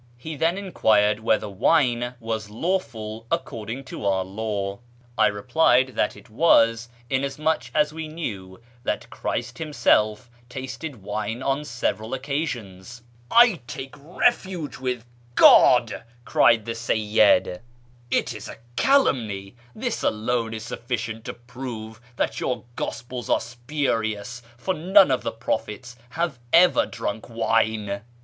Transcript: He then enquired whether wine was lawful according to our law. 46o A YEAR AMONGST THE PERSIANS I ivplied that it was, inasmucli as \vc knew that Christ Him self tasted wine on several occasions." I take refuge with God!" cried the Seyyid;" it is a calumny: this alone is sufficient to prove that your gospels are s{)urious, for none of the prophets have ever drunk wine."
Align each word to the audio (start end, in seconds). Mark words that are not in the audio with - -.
He 0.17 0.35
then 0.35 0.57
enquired 0.57 1.19
whether 1.19 1.47
wine 1.47 2.15
was 2.19 2.49
lawful 2.49 3.27
according 3.31 3.83
to 3.83 4.03
our 4.03 4.23
law. 4.23 4.77
46o 4.79 4.79
A 4.79 4.79
YEAR 4.79 4.79
AMONGST 4.79 4.81
THE 4.81 4.81
PERSIANS 4.81 5.35
I 5.35 5.53
ivplied 5.59 5.95
that 5.95 6.17
it 6.17 6.29
was, 6.31 6.89
inasmucli 7.11 7.71
as 7.75 7.91
\vc 7.93 8.11
knew 8.11 8.61
that 8.83 9.09
Christ 9.11 9.61
Him 9.61 9.71
self 9.73 10.31
tasted 10.49 11.03
wine 11.03 11.43
on 11.43 11.63
several 11.63 12.15
occasions." 12.15 13.03
I 13.29 13.61
take 13.67 13.93
refuge 13.95 14.77
with 14.79 15.05
God!" 15.35 16.01
cried 16.25 16.65
the 16.65 16.71
Seyyid;" 16.73 17.59
it 18.09 18.33
is 18.33 18.47
a 18.47 18.57
calumny: 18.75 19.55
this 19.75 20.01
alone 20.01 20.55
is 20.55 20.63
sufficient 20.63 21.25
to 21.25 21.33
prove 21.35 22.01
that 22.15 22.39
your 22.39 22.63
gospels 22.75 23.29
are 23.29 23.37
s{)urious, 23.39 24.41
for 24.57 24.73
none 24.73 25.11
of 25.11 25.21
the 25.21 25.31
prophets 25.31 25.95
have 26.09 26.39
ever 26.51 26.87
drunk 26.87 27.29
wine." 27.29 28.01